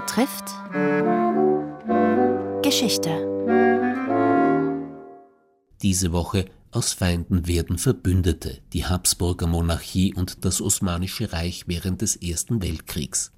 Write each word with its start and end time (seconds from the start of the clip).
betrifft 0.00 0.54
Geschichte. 2.62 3.10
Diese 5.80 6.12
Woche 6.12 6.44
aus 6.70 6.92
Feinden 6.92 7.46
werden 7.46 7.78
Verbündete, 7.78 8.58
die 8.74 8.84
Habsburger 8.84 9.46
Monarchie 9.46 10.12
und 10.12 10.44
das 10.44 10.60
Osmanische 10.60 11.32
Reich 11.32 11.64
während 11.66 12.02
des 12.02 12.16
Ersten 12.16 12.60
Weltkriegs. 12.62 13.32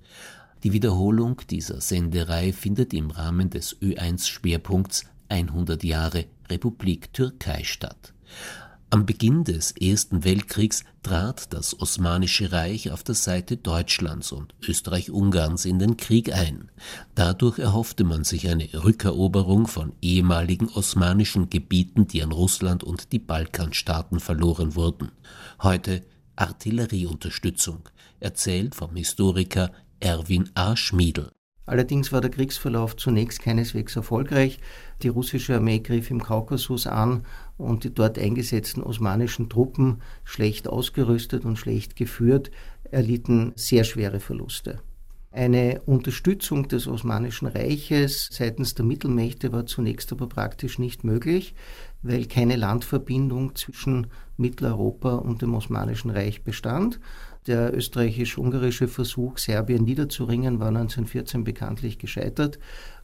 Die 0.64 0.72
Wiederholung 0.72 1.40
dieser 1.48 1.80
Senderei 1.80 2.52
findet 2.52 2.92
im 2.92 3.12
Rahmen 3.12 3.50
des 3.50 3.80
Ö1-Schwerpunkts 3.80 5.04
100 5.28 5.84
Jahre 5.84 6.24
Republik 6.50 7.12
Türkei 7.12 7.62
statt. 7.62 8.12
Am 8.90 9.04
Beginn 9.04 9.44
des 9.44 9.72
Ersten 9.72 10.24
Weltkriegs 10.24 10.82
trat 11.02 11.52
das 11.52 11.78
Osmanische 11.78 12.52
Reich 12.52 12.90
auf 12.90 13.02
der 13.02 13.14
Seite 13.14 13.58
Deutschlands 13.58 14.32
und 14.32 14.54
Österreich-Ungarns 14.66 15.66
in 15.66 15.78
den 15.78 15.98
Krieg 15.98 16.32
ein. 16.32 16.70
Dadurch 17.14 17.58
erhoffte 17.58 18.04
man 18.04 18.24
sich 18.24 18.48
eine 18.48 18.66
Rückeroberung 18.72 19.66
von 19.66 19.92
ehemaligen 20.00 20.70
osmanischen 20.70 21.50
Gebieten, 21.50 22.06
die 22.08 22.22
an 22.22 22.32
Russland 22.32 22.82
und 22.82 23.12
die 23.12 23.18
Balkanstaaten 23.18 24.20
verloren 24.20 24.74
wurden. 24.74 25.12
Heute 25.62 26.02
Artillerieunterstützung, 26.36 27.90
erzählt 28.20 28.74
vom 28.74 28.96
Historiker 28.96 29.70
Erwin 30.00 30.48
A. 30.54 30.76
Schmiedl. 30.76 31.30
Allerdings 31.68 32.12
war 32.12 32.22
der 32.22 32.30
Kriegsverlauf 32.30 32.96
zunächst 32.96 33.42
keineswegs 33.42 33.94
erfolgreich. 33.94 34.58
Die 35.02 35.08
russische 35.08 35.54
Armee 35.54 35.80
griff 35.80 36.10
im 36.10 36.22
Kaukasus 36.22 36.86
an 36.86 37.26
und 37.58 37.84
die 37.84 37.92
dort 37.92 38.18
eingesetzten 38.18 38.82
osmanischen 38.82 39.50
Truppen, 39.50 40.00
schlecht 40.24 40.66
ausgerüstet 40.66 41.44
und 41.44 41.58
schlecht 41.58 41.94
geführt, 41.94 42.50
erlitten 42.90 43.52
sehr 43.54 43.84
schwere 43.84 44.18
Verluste. 44.18 44.80
Eine 45.38 45.82
Unterstützung 45.86 46.66
des 46.66 46.88
Osmanischen 46.88 47.46
Reiches 47.46 48.28
seitens 48.32 48.74
der 48.74 48.84
Mittelmächte 48.84 49.52
war 49.52 49.66
zunächst 49.66 50.10
aber 50.10 50.28
praktisch 50.28 50.80
nicht 50.80 51.04
möglich, 51.04 51.54
weil 52.02 52.26
keine 52.26 52.56
Landverbindung 52.56 53.54
zwischen 53.54 54.08
Mitteleuropa 54.36 55.14
und 55.14 55.40
dem 55.40 55.54
Osmanischen 55.54 56.10
Reich 56.10 56.42
bestand. 56.42 56.98
Der 57.46 57.72
österreichisch-ungarische 57.72 58.88
Versuch, 58.88 59.38
Serbien 59.38 59.84
niederzuringen, 59.84 60.58
war 60.58 60.70
1914 60.70 61.44
bekanntlich 61.44 62.00
gescheitert 62.00 62.58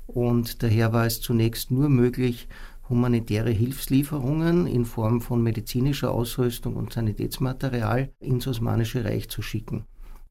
und 0.09 0.65
daher 0.65 0.93
war 0.93 1.07
es 1.07 1.21
zunächst 1.21 1.71
nur 1.71 1.89
möglich, 1.89 2.49
humanitäre 2.89 3.51
Hilfslieferungen 3.51 4.67
in 4.67 4.87
Form 4.87 5.21
von 5.21 5.41
medizinischer 5.41 6.11
Ausrüstung 6.11 6.75
und 6.75 6.93
Sanitätsmaterial 6.95 8.13
ins 8.19 8.49
Osmanische 8.49 9.05
Reich 9.05 9.29
zu 9.29 9.41
schicken. 9.41 9.85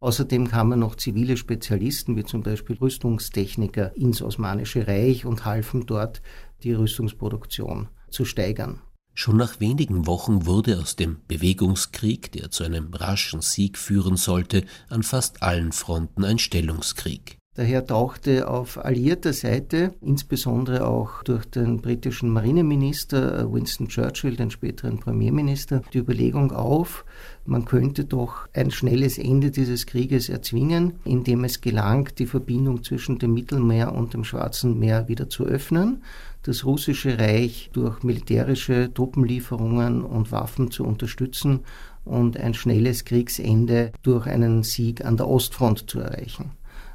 Außerdem 0.03 0.49
kamen 0.49 0.81
noch 0.81 0.95
zivile 0.95 1.37
Spezialisten, 1.37 2.17
wie 2.17 2.25
zum 2.25 2.43
Beispiel 2.43 2.75
Rüstungstechniker, 2.75 3.95
ins 3.95 4.21
Osmanische 4.21 4.85
Reich 4.85 5.25
und 5.25 5.45
halfen 5.45 5.85
dort, 5.85 6.21
die 6.63 6.73
Rüstungsproduktion 6.73 7.87
zu 8.09 8.25
steigern. 8.25 8.81
Schon 9.13 9.37
nach 9.37 9.61
wenigen 9.61 10.05
Wochen 10.05 10.45
wurde 10.45 10.81
aus 10.81 10.97
dem 10.97 11.21
Bewegungskrieg, 11.29 12.33
der 12.33 12.51
zu 12.51 12.65
einem 12.65 12.93
raschen 12.93 13.39
Sieg 13.39 13.77
führen 13.77 14.17
sollte, 14.17 14.65
an 14.89 15.03
fast 15.03 15.41
allen 15.41 15.71
Fronten 15.71 16.25
ein 16.25 16.37
Stellungskrieg. 16.37 17.37
Daher 17.55 17.85
tauchte 17.85 18.47
auf 18.47 18.83
alliierter 18.83 19.31
Seite, 19.31 19.93
insbesondere 20.01 20.87
auch 20.87 21.21
durch 21.21 21.45
den 21.45 21.81
britischen 21.81 22.29
Marineminister 22.29 23.53
Winston 23.53 23.89
Churchill, 23.89 24.35
den 24.35 24.49
späteren 24.49 24.97
Premierminister, 24.97 25.83
die 25.93 25.99
Überlegung 25.99 26.51
auf, 26.51 27.05
man 27.45 27.65
könnte 27.65 28.05
doch 28.05 28.47
ein 28.53 28.71
schnelles 28.71 29.19
Ende 29.19 29.51
dieses 29.51 29.85
Krieges 29.85 30.29
erzwingen, 30.29 30.93
indem 31.05 31.43
es 31.43 31.61
gelang, 31.61 32.09
die 32.17 32.25
Verbindung 32.25 32.83
zwischen 32.83 33.19
dem 33.19 33.35
Mittelmeer 33.35 33.93
und 33.93 34.15
dem 34.15 34.23
Schwarzen 34.23 34.79
Meer 34.79 35.07
wieder 35.07 35.29
zu 35.29 35.45
öffnen, 35.45 36.01
das 36.41 36.65
russische 36.65 37.19
Reich 37.19 37.69
durch 37.71 38.01
militärische 38.01 38.91
Truppenlieferungen 38.91 40.03
und 40.03 40.31
Waffen 40.31 40.71
zu 40.71 40.85
unterstützen 40.85 41.59
und 42.03 42.35
ein 42.35 42.55
schnelles 42.55 43.05
Kriegsende 43.05 43.91
durch 44.01 44.25
einen 44.25 44.63
Sieg 44.63 45.05
an 45.05 45.17
der 45.17 45.27
Ostfront 45.27 45.87
zu 45.87 45.99
erreichen. 45.99 46.49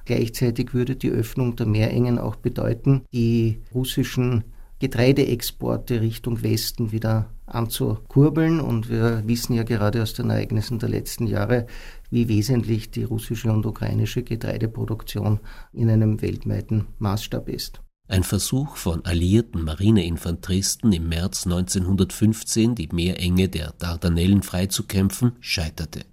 Gleichzeitig 0.08 0.72
würde 0.72 0.96
die 0.96 1.10
Öffnung 1.10 1.54
der 1.56 1.66
Meerengen 1.66 2.18
auch 2.18 2.36
bedeuten, 2.36 3.02
die 3.12 3.60
russischen 3.74 4.44
Getreideexporte 4.78 6.00
Richtung 6.00 6.42
Westen 6.42 6.92
wieder 6.92 7.28
anzukurbeln. 7.44 8.58
Und 8.58 8.88
wir 8.88 9.22
wissen 9.26 9.52
ja 9.52 9.64
gerade 9.64 10.02
aus 10.02 10.14
den 10.14 10.30
Ereignissen 10.30 10.78
der 10.78 10.88
letzten 10.88 11.26
Jahre, 11.26 11.66
wie 12.08 12.26
wesentlich 12.26 12.90
die 12.90 13.04
russische 13.04 13.52
und 13.52 13.66
ukrainische 13.66 14.22
Getreideproduktion 14.22 15.40
in 15.74 15.90
einem 15.90 16.22
weltweiten 16.22 16.86
Maßstab 16.98 17.50
ist. 17.50 17.82
Ein 18.10 18.22
Versuch 18.22 18.76
von 18.76 19.04
alliierten 19.04 19.62
Marineinfanteristen 19.64 20.90
im 20.94 21.10
März 21.10 21.44
1915, 21.44 22.74
die 22.74 22.88
Meerenge 22.90 23.50
der 23.50 23.74
Dardanellen 23.78 24.42
freizukämpfen, 24.42 25.32
scheiterte. 25.40 26.06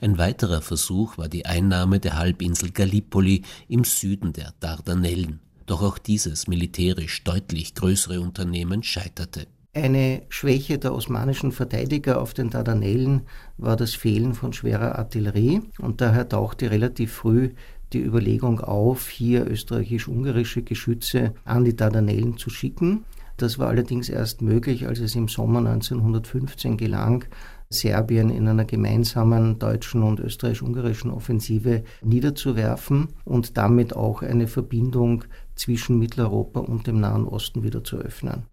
Ein 0.00 0.16
weiterer 0.16 0.62
Versuch 0.62 1.18
war 1.18 1.28
die 1.28 1.44
Einnahme 1.44 2.00
der 2.00 2.16
Halbinsel 2.16 2.70
Gallipoli 2.70 3.42
im 3.68 3.84
Süden 3.84 4.32
der 4.32 4.54
Dardanellen. 4.60 5.40
Doch 5.66 5.82
auch 5.82 5.98
dieses 5.98 6.48
militärisch 6.48 7.22
deutlich 7.22 7.74
größere 7.74 8.22
Unternehmen 8.22 8.82
scheiterte. 8.82 9.46
Eine 9.74 10.22
Schwäche 10.28 10.78
der 10.78 10.94
osmanischen 10.94 11.50
Verteidiger 11.50 12.20
auf 12.20 12.34
den 12.34 12.50
Dardanellen 12.50 13.22
war 13.56 13.76
das 13.76 13.94
Fehlen 13.94 14.34
von 14.34 14.52
schwerer 14.52 14.98
Artillerie 14.98 15.62
und 15.78 16.02
daher 16.02 16.28
tauchte 16.28 16.70
relativ 16.70 17.12
früh 17.12 17.50
die 17.92 18.02
Überlegung 18.02 18.60
auf, 18.60 19.08
hier 19.08 19.48
österreichisch-ungarische 19.48 20.62
Geschütze 20.62 21.34
an 21.44 21.64
die 21.64 21.76
Dardanellen 21.76 22.36
zu 22.36 22.50
schicken. 22.50 23.04
Das 23.36 23.58
war 23.58 23.68
allerdings 23.68 24.08
erst 24.08 24.42
möglich, 24.42 24.86
als 24.86 25.00
es 25.00 25.14
im 25.14 25.28
Sommer 25.28 25.58
1915 25.58 26.76
gelang, 26.76 27.24
Serbien 27.70 28.30
in 28.30 28.46
einer 28.46 28.64
gemeinsamen 28.64 29.58
deutschen 29.58 30.02
und 30.02 30.20
österreichisch-ungarischen 30.20 31.10
Offensive 31.10 31.82
niederzuwerfen 32.02 33.08
und 33.24 33.56
damit 33.56 33.96
auch 33.96 34.22
eine 34.22 34.46
Verbindung 34.46 35.24
zwischen 35.54 35.98
Mitteleuropa 35.98 36.60
und 36.60 36.86
dem 36.86 37.00
Nahen 37.00 37.26
Osten 37.26 37.62
wieder 37.62 37.82
zu 37.82 37.96
öffnen. 37.96 38.44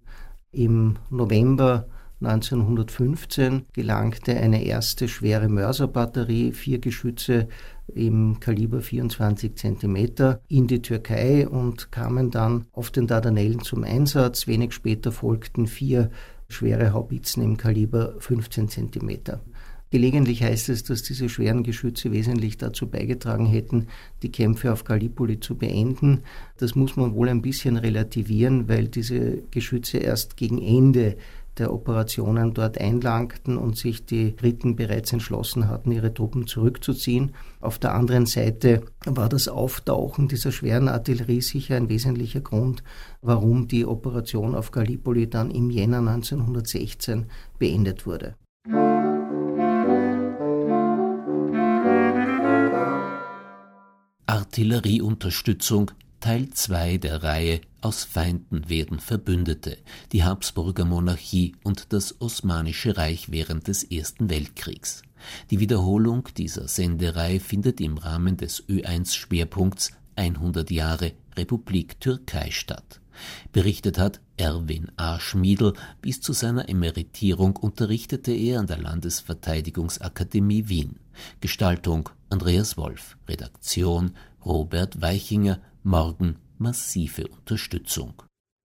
Im 0.52 0.96
November 1.10 1.88
1915 2.22 3.66
gelangte 3.74 4.36
eine 4.36 4.64
erste 4.64 5.08
schwere 5.08 5.48
Mörserbatterie, 5.48 6.52
vier 6.52 6.80
Geschütze 6.80 7.48
im 7.96 8.40
Kaliber 8.40 8.82
24 8.82 9.56
cm 9.56 10.38
in 10.48 10.68
die 10.68 10.82
Türkei 10.82 11.48
und 11.48 11.92
kamen 11.92 12.32
dann 12.32 12.66
auf 12.72 12.92
den 12.92 13.08
Dardanellen 13.08 13.62
zum 13.62 13.84
Einsatz. 13.84 14.48
Wenig 14.48 14.74
später 14.74 15.12
folgten 15.12 15.68
vier 15.68 16.10
schwere 16.48 16.94
Haubitzen 16.94 17.44
im 17.44 17.58
Kaliber 17.58 18.16
15 18.20 18.70
cm. 18.70 19.40
Gelegentlich 19.92 20.44
heißt 20.44 20.70
es, 20.70 20.84
dass 20.84 21.02
diese 21.02 21.30
schweren 21.30 21.64
Geschütze 21.64 22.12
wesentlich 22.12 22.58
dazu 22.58 22.88
beigetragen 22.88 23.48
hätten, 23.48 23.88
die 24.22 24.32
Kämpfe 24.32 24.72
auf 24.72 24.84
Gallipoli 24.84 25.40
zu 25.40 25.56
beenden. 25.56 26.22
Das 26.58 26.76
muss 26.76 26.96
man 26.96 27.16
wohl 27.16 27.28
ein 27.28 27.42
bisschen 27.42 27.76
relativieren, 27.76 28.70
weil 28.70 28.88
diese 28.88 29.42
Geschütze 29.50 29.98
erst 29.98 30.38
gegen 30.38 30.62
Ende 30.62 31.18
der 31.60 31.74
Operationen 31.74 32.54
dort 32.54 32.80
einlangten 32.80 33.58
und 33.58 33.78
sich 33.78 34.06
die 34.06 34.32
Briten 34.32 34.76
bereits 34.76 35.14
entschlossen 35.14 35.68
hatten, 35.68 35.92
ihre 35.92 36.14
Truppen 36.14 36.48
zurückzuziehen. 36.48 37.36
Auf 37.62 37.78
der 37.78 37.94
anderen 37.94 38.26
Seite 38.26 38.82
war 39.06 39.30
das 39.30 39.48
Auftauchen 39.48 40.28
dieser 40.28 40.52
schweren 40.52 40.88
Artillerie 40.88 41.42
sicher 41.42 41.76
ein 41.76 41.90
wesentlicher 41.90 42.42
Grund, 42.42 42.84
warum 43.22 43.68
die 43.68 43.86
Operation 43.86 44.56
auf 44.56 44.72
Gallipoli 44.72 45.30
dann 45.30 45.52
im 45.52 45.70
Jänner 45.70 46.00
1916 46.00 47.26
beendet 47.60 48.06
wurde. 48.06 48.36
Artillerieunterstützung 54.26 55.92
Teil 56.20 56.50
2 56.50 56.98
der 56.98 57.24
Reihe 57.24 57.62
Aus 57.80 58.04
Feinden 58.04 58.68
werden 58.68 59.00
Verbündete, 59.00 59.78
die 60.12 60.26
Habsburger 60.26 60.84
Monarchie 60.84 61.56
und 61.64 61.94
das 61.94 62.20
Osmanische 62.20 62.98
Reich 62.98 63.32
während 63.32 63.70
des 63.70 63.86
Ersten 63.86 64.30
Weltkriegs. 64.30 65.02
Die 65.50 65.62
Wiederholung 65.62 66.28
dieser 66.36 66.68
Senderei 66.68 67.40
findet 67.40 67.80
im 67.80 67.98
Rahmen 67.98 68.36
des 68.36 68.68
Ö1-Schwerpunkts 68.68 69.94
100 70.18 70.70
Jahre 70.72 71.14
Republik 71.38 72.02
Türkei 72.02 72.52
statt. 72.52 73.00
Berichtet 73.54 73.98
hat 73.98 74.20
Erwin 74.36 74.92
A. 74.98 75.22
Schmiedl. 75.22 75.74
Bis 76.02 76.20
zu 76.20 76.34
seiner 76.34 76.68
Emeritierung 76.68 77.56
unterrichtete 77.56 78.34
er 78.34 78.60
an 78.60 78.68
der 78.68 78.80
Landesverteidigungsakademie 78.80 80.68
Wien. 80.68 81.00
Gestaltung 81.40 82.10
Andreas 82.30 82.76
Wolf. 82.76 83.18
Redaktion 83.28 84.12
Robert 84.46 85.02
Weichinger. 85.02 85.60
Morgen 85.84 86.38
massive 86.58 87.28
Unterstützung. 87.28 88.22